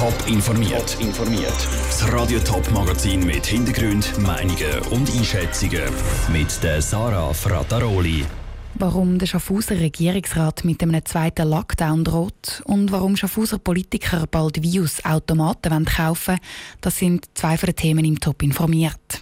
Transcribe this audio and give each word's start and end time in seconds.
Top 0.00 0.14
informiert. 0.28 0.96
informiert. 0.98 1.68
Das 1.90 2.10
Radio 2.10 2.38
Top 2.38 2.70
Magazin 2.70 3.26
mit 3.26 3.44
Hintergrund, 3.44 4.18
Meinungen 4.18 4.78
und 4.92 5.14
Einschätzungen 5.14 5.82
mit 6.32 6.62
der 6.62 6.80
Sarah 6.80 7.34
Frataroli. 7.34 8.24
Warum 8.76 9.18
der 9.18 9.26
Schaffhauser 9.26 9.78
Regierungsrat 9.78 10.64
mit 10.64 10.82
einem 10.82 11.04
zweiten 11.04 11.50
Lockdown 11.50 12.04
droht 12.04 12.62
und 12.64 12.90
warum 12.92 13.14
Schaffhauser 13.14 13.58
Politiker 13.58 14.26
bald 14.26 14.62
Virus-Automaten 14.62 15.84
kaufen 15.84 16.28
wollen, 16.28 16.40
das 16.80 16.96
sind 16.96 17.28
zwei 17.34 17.58
von 17.58 17.66
den 17.66 17.76
Themen 17.76 18.04
im 18.06 18.18
Top 18.18 18.42
informiert. 18.42 19.20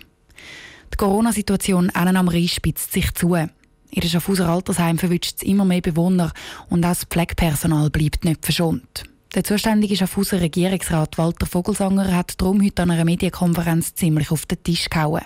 Die 0.93 0.97
Corona-Situation 0.97 1.91
am 1.93 2.29
Rhein 2.29 2.47
spitzt 2.47 2.93
sich 2.93 3.13
zu. 3.15 3.35
In 3.35 3.49
den 3.91 4.09
Schaffhauser 4.09 4.49
Altersheim 4.49 4.97
verwünscht 4.97 5.39
es 5.39 5.43
immer 5.43 5.65
mehr 5.65 5.81
Bewohner 5.81 6.33
und 6.69 6.85
auch 6.85 6.91
das 6.91 7.03
Pflegepersonal 7.03 7.91
bleibt 7.91 8.25
nicht 8.25 8.45
verschont. 8.45 9.09
Der 9.35 9.45
zuständige 9.45 9.95
Schaffhauser 9.95 10.41
Regierungsrat 10.41 11.19
Walter 11.19 11.45
Vogelsanger 11.45 12.17
hat 12.17 12.41
darum 12.41 12.65
heute 12.65 12.83
an 12.83 12.91
einer 12.91 13.05
Medienkonferenz 13.05 13.95
ziemlich 13.95 14.31
auf 14.31 14.47
den 14.47 14.63
Tisch 14.63 14.89
gehauen. 14.89 15.21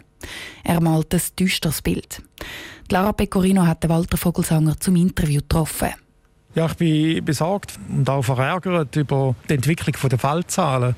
Er 0.64 0.80
malt 0.80 1.14
ein 1.14 1.20
düsteres 1.38 1.82
Bild. 1.82 2.20
Lara 2.90 3.12
Pecorino 3.12 3.64
hat 3.64 3.88
Walter 3.88 4.16
Vogelsanger 4.16 4.78
zum 4.80 4.96
Interview 4.96 5.40
getroffen. 5.40 5.90
Ja, 6.56 6.66
ich 6.66 6.74
bin 6.74 7.24
besorgt 7.24 7.78
und 7.88 8.10
auch 8.10 8.22
verärgert 8.22 8.96
über 8.96 9.36
die 9.48 9.54
Entwicklung 9.54 9.94
der 10.10 10.18
Fallzahlen. 10.18 10.96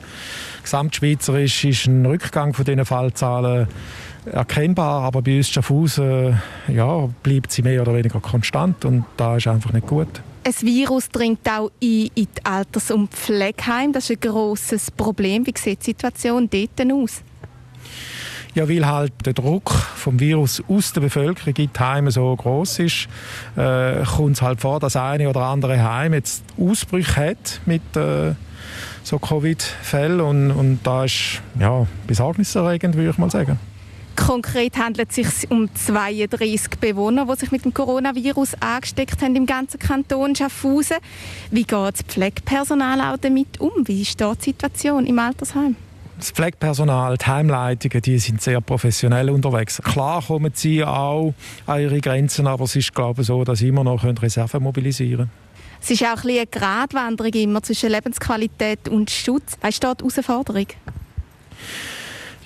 Gesamtschweizerisch 0.62 1.65
ist 1.65 1.87
ein 1.87 2.07
Rückgang 2.07 2.55
von 2.55 2.65
diesen 2.65 2.87
Fallzahlen 2.87 3.68
erkennbar, 4.24 5.02
aber 5.02 5.21
bei 5.21 5.37
uns 5.37 5.51
Schaffhausen 5.51 6.41
ja, 6.68 7.07
bleibt 7.23 7.52
sie 7.52 7.62
mehr 7.62 7.82
oder 7.82 7.95
weniger 7.95 8.21
konstant 8.21 8.87
und 8.87 9.05
da 9.18 9.37
ist 9.37 9.46
einfach 9.46 9.74
nicht 9.74 9.87
gut. 9.87 10.23
Ein 10.47 10.55
Virus 10.61 11.09
dringt 11.09 11.48
auch 11.48 11.71
in, 11.80 12.11
in 12.15 12.27
die 12.27 12.45
Alters- 12.45 12.91
und 12.91 13.11
Pflegeheim. 13.11 13.95
Das 13.95 14.11
ist 14.11 14.23
ein 14.23 14.30
grosses 14.30 14.91
Problem. 14.91 15.47
Wie 15.47 15.55
sieht 15.57 15.80
die 15.80 15.85
Situation 15.87 16.51
dort 16.51 16.93
aus? 16.93 17.23
Ja, 18.55 18.68
weil 18.68 18.87
halt 18.87 19.13
der 19.24 19.33
Druck 19.33 19.71
vom 19.71 20.21
Virus 20.21 20.63
aus 20.68 20.93
der 20.93 21.01
Bevölkerung 21.01 21.55
in 21.57 21.71
die 21.73 21.80
Heime 21.80 22.10
so 22.10 22.37
groß 22.37 22.80
ist, 22.80 23.09
äh, 23.57 24.05
kommt 24.05 24.37
es 24.37 24.43
halt 24.43 24.60
vor, 24.60 24.80
dass 24.80 24.96
eine 24.96 25.29
oder 25.30 25.41
andere 25.41 25.83
Heim 25.83 26.13
jetzt 26.13 26.45
Ausbrüche 26.61 27.16
hat 27.16 27.61
mit 27.65 27.96
äh, 27.96 28.35
so 29.02 29.18
Covid-Fällen 29.18 30.21
und, 30.21 30.51
und 30.51 30.80
da 30.85 31.05
ist 31.05 31.40
ja 31.59 31.87
besorgniserregend, 32.07 32.95
würde 32.95 33.11
ich 33.11 33.18
mal 33.18 33.30
sagen. 33.30 33.59
Konkret 34.16 34.76
handelt 34.76 35.10
es 35.10 35.15
sich 35.16 35.51
um 35.51 35.68
32 35.74 36.79
Bewohner, 36.80 37.26
die 37.26 37.37
sich 37.38 37.52
mit 37.52 37.65
dem 37.65 37.74
Coronavirus 37.74 38.54
angesteckt 38.60 39.21
haben 39.23 39.37
im 39.37 39.46
ganzen 39.46 39.79
Kanton 39.79 40.34
Schaffhausen. 40.34 40.96
Wie 41.51 41.62
geht 41.62 41.73
das 41.73 42.02
Pflegepersonal 42.02 43.01
auch 43.01 43.18
damit 43.18 43.60
um? 43.60 43.73
Wie 43.87 44.02
ist 44.02 44.21
die 44.21 44.34
Situation 44.40 45.06
im 45.06 45.18
Altersheim? 45.18 45.76
Das 46.18 46.30
Pflegepersonal, 46.30 47.16
die 47.16 47.26
Heimleitungen, 47.26 48.01
die 48.01 48.18
sind 48.18 48.40
sehr 48.40 48.60
professionell 48.60 49.30
unterwegs. 49.30 49.82
Klar 49.82 50.23
kommen 50.23 50.52
sie 50.54 50.84
auch 50.84 51.34
an 51.66 51.80
ihre 51.80 52.01
Grenzen, 52.01 52.46
aber 52.46 52.65
es 52.65 52.76
ist 52.76 52.95
glaube 52.95 53.23
ich, 53.23 53.26
so, 53.26 53.43
dass 53.45 53.59
sie 53.59 53.68
immer 53.68 53.84
noch 53.84 54.04
Reserven 54.04 54.62
mobilisieren 54.62 55.16
können. 55.16 55.30
Es 55.82 55.90
ist 55.90 56.02
auch 56.02 56.24
ein 56.24 56.30
eine 56.30 56.46
Gratwanderung 56.46 57.32
immer 57.34 57.62
zwischen 57.62 57.90
Lebensqualität 57.90 58.88
und 58.88 59.10
Schutz. 59.10 59.59
Was 59.60 59.74
ist 59.74 59.84
da 59.84 59.95
die 59.95 60.04
Herausforderung? 60.04 60.66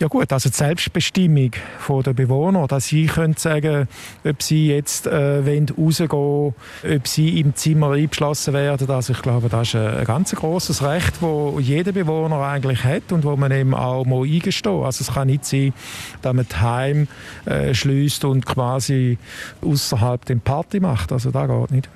Ja 0.01 0.07
gut, 0.07 0.33
also 0.33 0.49
die 0.49 0.55
Selbstbestimmung 0.55 1.51
der 1.89 2.13
Bewohner, 2.13 2.69
dass 2.69 2.87
sie 2.87 3.07
können 3.07 3.35
sagen, 3.37 3.89
ob 4.25 4.41
sie 4.45 4.69
jetzt 4.69 5.09
äh, 5.09 5.39
rausgehen 5.39 6.11
wollen, 6.13 6.55
ob 6.85 7.09
sie 7.09 7.41
im 7.41 7.57
Zimmer 7.57 7.91
eingeschlossen 7.91 8.55
werden. 8.55 8.89
Also 8.89 9.13
ich 9.13 9.23
glaube, 9.23 9.49
das 9.49 9.69
ist 9.69 9.75
ein, 9.75 10.05
ganz 10.05 10.33
großes 10.33 10.85
Recht, 10.85 11.15
das 11.21 11.65
jeder 11.67 11.91
Bewohner 11.91 12.41
eigentlich 12.43 12.85
hat 12.85 13.11
und 13.11 13.25
wo 13.25 13.35
man 13.35 13.51
eben 13.51 13.75
auch 13.75 14.05
mal 14.05 14.23
eingestehen 14.23 14.77
muss. 14.77 14.87
Also 14.87 15.03
es 15.03 15.15
kann 15.15 15.27
nicht 15.27 15.45
sein, 15.45 15.75
dass 16.23 16.33
man 16.33 16.47
das 16.49 16.61
Heim 16.61 17.09
äh, 17.47 17.75
schließt 17.75 18.25
und 18.25 18.47
quasi 18.47 19.19
außerhalb 19.63 20.25
den 20.25 20.41
Party 20.41 20.79
macht. 20.79 21.11
Also 21.11 21.33
das 21.33 21.49
geht 21.49 21.71
nicht. 21.73 21.89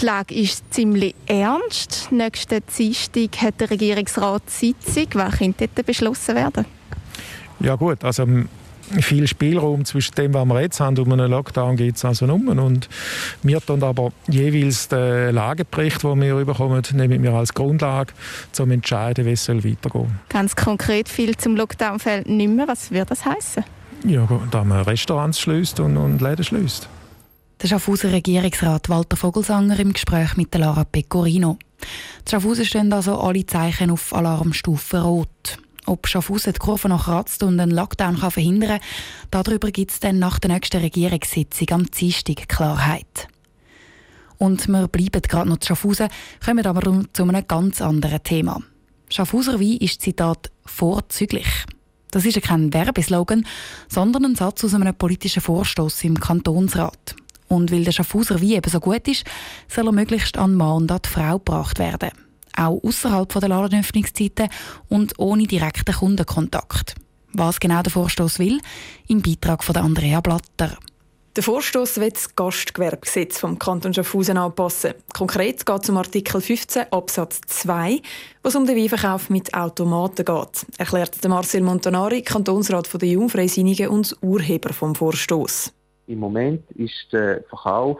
Die 0.00 0.04
Lage 0.04 0.32
ist 0.32 0.72
ziemlich 0.72 1.16
ernst. 1.26 2.12
Nächsten 2.12 2.62
Dienstag 2.78 3.42
hat 3.42 3.60
der 3.60 3.70
Regierungsrat 3.70 4.48
Sitzung. 4.48 5.06
Was 5.14 5.38
könnte 5.38 5.68
dort 5.74 5.86
beschlossen 5.86 6.36
werden? 6.36 6.75
Ja 7.60 7.76
gut, 7.76 8.04
also 8.04 8.26
viel 9.00 9.26
Spielraum 9.26 9.84
zwischen 9.84 10.14
dem, 10.14 10.34
was 10.34 10.46
wir 10.46 10.60
jetzt 10.60 10.80
haben 10.80 10.98
und 10.98 11.12
einem 11.12 11.30
Lockdown 11.30 11.76
gibt 11.76 11.96
es 11.96 12.04
also 12.04 12.26
um. 12.26 12.48
Und 12.48 12.88
wir 13.42 13.60
tun 13.60 13.82
aber 13.82 14.12
jeweils 14.28 14.88
den 14.88 15.34
Lagebericht, 15.34 16.02
den 16.02 16.20
wir 16.20 16.44
bekommen, 16.44 16.82
nehmen 16.92 17.22
wir 17.22 17.32
als 17.32 17.52
Grundlage, 17.52 18.12
um 18.12 18.52
zu 18.52 18.62
entscheiden, 18.64 19.26
wie 19.26 19.32
es 19.32 19.48
weitergehen 19.48 19.78
soll. 19.92 20.06
Ganz 20.28 20.54
konkret 20.54 21.08
viel 21.08 21.36
zum 21.36 21.56
Lockdown 21.56 21.98
fällt 21.98 22.28
nicht 22.28 22.48
mehr. 22.48 22.68
Was 22.68 22.90
wird 22.90 23.10
das 23.10 23.24
heißen? 23.24 23.64
Ja, 24.04 24.28
da 24.50 24.62
man 24.62 24.82
Restaurants 24.82 25.40
schließt 25.40 25.80
und, 25.80 25.96
und 25.96 26.20
Läden 26.20 26.44
schließt. 26.44 26.88
Der 27.62 27.68
Schaffhauser 27.68 28.12
Regierungsrat 28.12 28.88
Walter 28.88 29.16
Vogelsanger 29.16 29.80
im 29.80 29.94
Gespräch 29.94 30.36
mit 30.36 30.54
Lara 30.54 30.84
Pecorino. 30.84 31.58
Die 32.26 32.30
Schaffhausen 32.30 32.66
stehen 32.66 32.92
also 32.92 33.18
alle 33.18 33.46
Zeichen 33.46 33.90
auf 33.90 34.14
Alarmstufe 34.14 35.00
Rot. 35.00 35.58
Ob 35.86 36.08
Schaffhausen 36.08 36.52
die 36.52 36.58
Kurve 36.58 36.88
noch 36.88 37.04
kratzt 37.04 37.44
und 37.44 37.60
einen 37.60 37.70
Lockdown 37.70 38.18
kann 38.18 38.32
verhindern 38.32 38.80
kann, 38.80 38.88
darüber 39.30 39.70
gibt 39.70 39.92
es 39.92 40.00
dann 40.00 40.18
nach 40.18 40.40
der 40.40 40.50
nächsten 40.50 40.80
Regierungssitzung 40.80 41.68
am 41.70 41.86
Dienstag 41.86 42.48
Klarheit. 42.48 43.28
Und 44.36 44.66
wir 44.66 44.88
bleiben 44.88 45.22
gerade 45.22 45.48
noch 45.48 45.58
zu 45.58 45.68
Schaffhausen, 45.68 46.08
kommen 46.44 46.66
aber 46.66 47.04
zu 47.12 47.22
einem 47.22 47.46
ganz 47.46 47.80
anderen 47.80 48.22
Thema. 48.22 48.60
Schaffhauser 49.10 49.60
Wein 49.60 49.76
ist, 49.76 50.02
Zitat, 50.02 50.50
vorzüglich. 50.64 51.46
Das 52.10 52.24
ist 52.24 52.42
kein 52.42 52.74
Werbeslogan, 52.74 53.46
sondern 53.88 54.24
ein 54.24 54.34
Satz 54.34 54.64
aus 54.64 54.74
einem 54.74 54.94
politischen 54.94 55.40
Vorstoß 55.40 56.02
im 56.02 56.18
Kantonsrat. 56.18 57.14
Und 57.46 57.70
weil 57.70 57.84
der 57.84 57.92
Schaffhauser 57.92 58.42
Wein 58.42 58.50
eben 58.50 58.70
so 58.70 58.80
gut 58.80 59.06
ist, 59.06 59.24
soll 59.68 59.86
er 59.86 59.92
möglichst 59.92 60.36
an 60.36 60.56
Mann 60.56 60.78
und 60.78 60.90
an 60.90 61.00
die 61.04 61.08
Frau 61.08 61.38
gebracht 61.38 61.78
werden 61.78 62.10
auch 62.56 62.80
außerhalb 62.82 63.28
der 63.28 63.48
Ladenöffnungszeiten 63.48 64.48
und 64.88 65.14
ohne 65.18 65.44
direkten 65.44 65.94
Kundenkontakt. 65.94 66.94
Was 67.32 67.60
genau 67.60 67.82
der 67.82 67.92
Vorstoß 67.92 68.38
will, 68.38 68.60
im 69.08 69.22
Beitrag 69.22 69.62
von 69.62 69.76
Andrea 69.76 70.20
Blatter. 70.20 70.76
Der 71.36 71.42
Vorstoß 71.42 72.00
will 72.00 72.08
das 72.08 72.34
Gastgewerbegesetz 72.34 73.38
vom 73.40 73.58
Kanton 73.58 73.92
Schaffhausen 73.92 74.38
anpassen. 74.38 74.94
Konkret 75.12 75.66
geht 75.66 75.82
es 75.82 75.90
um 75.90 75.98
Artikel 75.98 76.40
15 76.40 76.84
Absatz 76.90 77.42
2, 77.46 78.00
wo 78.42 78.48
es 78.48 78.56
um 78.56 78.64
den 78.64 78.78
Weinverkauf 78.78 79.28
mit 79.28 79.52
Automaten 79.52 80.24
geht, 80.24 80.66
erklärt 80.78 81.28
Marcel 81.28 81.60
Montanari, 81.60 82.22
Kantonsrat 82.22 82.88
der 83.02 83.08
Jungfreisinnigen 83.10 83.88
und 83.88 84.16
Urheber 84.22 84.72
vom 84.72 84.94
Vorstoß. 84.94 85.74
Im 86.06 86.20
Moment 86.20 86.70
ist 86.70 87.12
der 87.12 87.42
Verkauf 87.50 87.98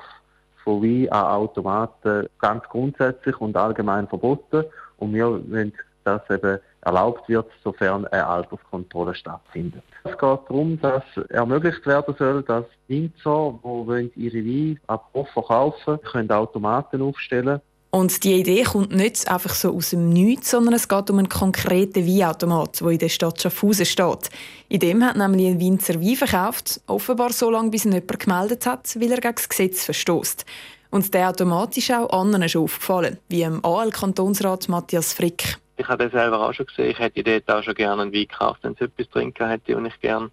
von 0.66 0.82
Wein 0.82 1.09
an 1.12 1.27
Automaten 1.27 2.28
ganz 2.41 2.65
grundsätzlich 2.65 3.41
und 3.41 3.56
allgemein 3.56 4.09
verboten. 4.09 4.65
Und 4.99 5.15
wir 5.15 5.27
wollen, 5.27 5.72
dass 6.03 6.28
eben 6.28 6.59
erlaubt 6.81 7.28
wird, 7.28 7.47
sofern 7.62 8.06
eine 8.09 8.27
Alterskontrolle 8.27 9.15
stattfindet. 9.15 9.82
Es 10.03 10.12
geht 10.12 10.21
darum, 10.21 10.81
dass 10.81 11.04
ermöglicht 11.31 11.87
werden 11.87 12.15
soll, 12.19 12.43
dass 12.43 12.65
Winzer, 12.88 13.59
die 13.65 14.10
ihre 14.16 14.44
Weine 14.44 14.77
ab 14.88 15.09
Hof 15.15 15.28
verkaufen 15.31 15.99
können 16.03 16.31
Automaten 16.31 17.00
aufstellen 17.00 17.60
und 17.91 18.24
die 18.24 18.34
Idee 18.34 18.64
kommt 18.64 18.94
nicht 18.94 19.28
einfach 19.28 19.54
so 19.54 19.74
aus 19.74 19.91
dem 19.91 20.10
Nichts, 20.10 20.50
sondern 20.50 20.74
es 20.74 20.88
geht 20.88 21.08
um 21.10 21.19
einen 21.19 21.28
konkreten 21.28 22.06
Weinautomat, 22.06 22.80
der 22.80 22.88
in 22.88 22.98
der 22.98 23.08
Stadt 23.08 23.41
Schaffhausen 23.41 23.86
steht. 23.86 24.30
In 24.69 24.80
dem 24.80 25.04
hat 25.04 25.16
nämlich 25.16 25.47
ein 25.47 25.60
Winzer 25.60 26.00
Wein 26.00 26.16
verkauft, 26.16 26.80
offenbar 26.86 27.32
so 27.32 27.50
lange, 27.50 27.70
bis 27.70 27.84
ihn 27.84 27.92
jemand 27.92 28.19
gemeldet 28.19 28.66
hat, 28.66 28.94
weil 29.00 29.12
er 29.12 29.20
gegen 29.20 29.34
das 29.34 29.48
Gesetz 29.48 29.84
verstößt. 29.84 30.44
Und 30.91 31.12
der 31.14 31.30
Automat 31.30 31.76
ist 31.76 31.91
auch 31.91 32.10
anderen 32.10 32.48
schon 32.48 32.64
aufgefallen, 32.64 33.19
wie 33.28 33.41
dem 33.41 33.64
AL-Kantonsrat 33.64 34.68
Matthias 34.68 35.12
Frick. 35.12 35.58
Ich 35.76 35.88
habe 35.88 36.04
das 36.04 36.12
selber 36.12 36.48
auch 36.48 36.54
schon 36.54 36.66
gesehen. 36.66 36.91
Ich 36.91 36.98
hätte 36.98 37.22
dort 37.22 37.50
auch 37.50 37.62
schon 37.62 37.74
gerne 37.74 38.03
einen 38.03 38.12
Wein 38.12 38.27
gekauft, 38.28 38.60
wenn 38.62 38.72
es 38.72 38.80
etwas 38.80 39.09
trinken 39.10 39.48
hätte 39.48 39.77
und 39.77 39.86
ich 39.86 40.00
gerne 40.00 40.30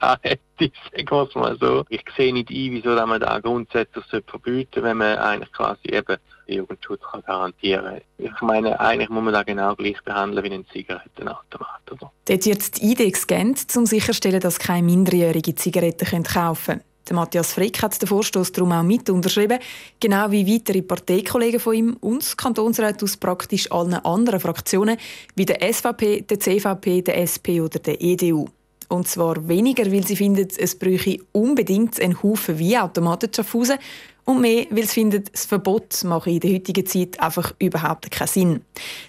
sagen 0.00 0.40
wir 0.58 1.28
es 1.28 1.34
mal 1.34 1.56
so. 1.60 1.84
Ich 1.88 2.04
sehe 2.16 2.32
nicht 2.32 2.50
ein, 2.50 2.72
wieso 2.72 2.90
man 3.06 3.20
da 3.20 3.38
grundsätzlich 3.38 4.04
verbieten 4.26 4.70
sollte, 4.74 4.82
wenn 4.82 4.96
man 4.96 5.18
eigentlich 5.18 5.52
quasi 5.52 5.88
eben 5.88 6.16
den 6.48 6.56
Jugendschutz 6.56 7.00
kann 7.10 7.22
garantieren 7.22 7.84
kann. 7.84 8.02
Ich 8.18 8.40
meine, 8.40 8.80
eigentlich 8.80 9.08
muss 9.08 9.22
man 9.22 9.34
da 9.34 9.42
genau 9.42 9.74
gleich 9.74 10.02
behandeln 10.02 10.44
wie 10.44 10.52
einen 10.52 10.66
Zigarettenautomat. 10.68 11.92
Oder? 11.92 12.12
Dort 12.24 12.46
wird 12.46 12.80
die 12.80 12.92
ID 12.92 13.12
gescannt, 13.12 13.66
um 13.76 13.86
sicherzustellen, 13.86 14.40
dass 14.40 14.58
keine 14.58 14.84
Minderjährige 14.84 15.54
Zigaretten 15.54 16.22
kaufen 16.24 16.64
können. 16.64 16.84
Matthias 17.12 17.54
Frick 17.54 17.82
hat 17.82 18.00
den 18.00 18.06
Vorstoß 18.06 18.52
darum 18.52 18.70
auch 18.72 18.84
mit 18.84 19.10
unterschrieben, 19.10 19.58
genau 19.98 20.30
wie 20.30 20.54
weitere 20.54 20.82
Parteikollegen 20.82 21.58
von 21.58 21.74
ihm 21.74 21.96
und 22.00 22.22
das 22.22 22.36
Kantonsrat 22.36 23.02
aus 23.02 23.16
praktisch 23.16 23.70
allen 23.72 23.94
anderen 23.94 24.38
Fraktionen 24.38 24.96
wie 25.34 25.44
der 25.44 25.60
SVP, 25.72 26.22
der 26.22 26.38
CVP, 26.38 27.02
der 27.02 27.18
SP 27.18 27.60
oder 27.60 27.80
der 27.80 28.00
EDU. 28.00 28.46
Und 28.90 29.06
zwar 29.06 29.46
weniger, 29.46 29.90
weil 29.92 30.04
sie 30.04 30.16
finden, 30.16 30.48
es 30.58 30.76
bräuche 30.76 31.18
unbedingt 31.30 32.00
einen 32.00 32.20
Haufen 32.24 32.58
Weinautomaten 32.58 33.32
zu 33.32 33.44
Schaffhausen 33.44 33.78
und 34.24 34.40
mehr, 34.40 34.66
weil 34.70 34.82
sie 34.82 34.94
finden, 34.94 35.22
das 35.32 35.44
Verbot 35.44 36.02
mache 36.02 36.30
in 36.30 36.40
der 36.40 36.54
heutigen 36.54 36.84
Zeit 36.84 37.20
einfach 37.20 37.54
überhaupt 37.60 38.10
keinen 38.10 38.26
Sinn. 38.26 38.60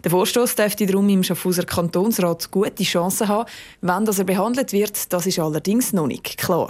Der 0.04 0.12
Vorstoß 0.12 0.56
dürfte 0.56 0.86
darum 0.86 1.10
im 1.10 1.24
Schaffhauser 1.24 1.64
Kantonsrat 1.64 2.52
gute 2.52 2.84
Chancen 2.84 3.28
haben. 3.28 3.50
Wann 3.82 4.06
das 4.06 4.20
er 4.20 4.26
behandelt 4.26 4.72
wird, 4.72 5.12
das 5.12 5.26
ist 5.26 5.40
allerdings 5.40 5.94
noch 5.94 6.06
nicht 6.06 6.38
klar. 6.38 6.70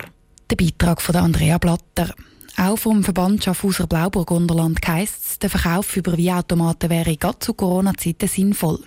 Der 0.49 0.55
Beitrag 0.55 1.01
von 1.01 1.17
Andrea 1.17 1.57
Blatter. 1.57 2.15
Auch 2.55 2.77
vom 2.77 3.03
Verband 3.03 3.43
Schaffhauser 3.43 3.87
Blauburgunderland 3.87 4.79
heisst 4.87 5.25
es, 5.25 5.39
der 5.39 5.49
Verkauf 5.49 5.97
über 5.97 6.17
Weinautomaten 6.17 6.89
wäre 6.89 7.17
gerade 7.17 7.39
zu 7.39 7.53
Corona-Zeiten 7.53 8.29
sinnvoll. 8.29 8.79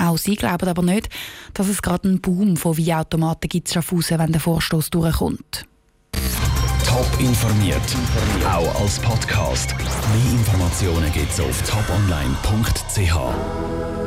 Auch 0.00 0.16
sie 0.16 0.36
glauben 0.36 0.68
aber 0.68 0.82
nicht, 0.82 1.08
dass 1.54 1.68
es 1.68 1.82
gerade 1.82 2.08
einen 2.08 2.20
Boom 2.20 2.56
von 2.56 2.78
Weinautomaten 2.78 3.48
gibt 3.48 3.68
Schaffhausen, 3.68 4.18
wenn 4.18 4.32
der 4.32 4.40
Vorstoß 4.40 4.90
durchkommt. 4.90 5.64
Top 6.86 7.08
informiert, 7.20 7.80
auch 8.44 8.80
als 8.80 8.98
Podcast. 8.98 9.76
Mehr 9.76 10.32
Informationen 10.32 11.12
gibt 11.12 11.30
es 11.30 11.40
auf 11.40 11.62
toponline.ch. 11.62 13.99